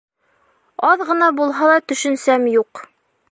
[0.91, 2.85] Аҙ ғына булһа ла төшөнсәм юҡ